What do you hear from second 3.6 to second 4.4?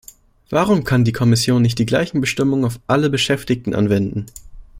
anwenden?